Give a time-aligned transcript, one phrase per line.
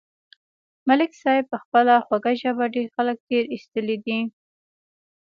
[0.87, 4.19] ملک صاحب په خپله خوږه ژبه ډېر خلک تېر ایستلي دي.